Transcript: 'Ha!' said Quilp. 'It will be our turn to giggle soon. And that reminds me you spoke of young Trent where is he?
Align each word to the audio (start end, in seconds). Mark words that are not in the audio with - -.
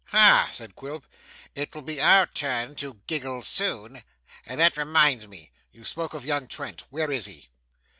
'Ha!' 0.05 0.49
said 0.51 0.73
Quilp. 0.75 1.05
'It 1.53 1.75
will 1.75 1.83
be 1.83 2.01
our 2.01 2.25
turn 2.25 2.73
to 2.77 2.95
giggle 3.05 3.43
soon. 3.43 4.01
And 4.47 4.59
that 4.59 4.75
reminds 4.75 5.27
me 5.27 5.51
you 5.71 5.83
spoke 5.83 6.15
of 6.15 6.25
young 6.25 6.47
Trent 6.47 6.87
where 6.89 7.11
is 7.11 7.27
he? 7.27 7.49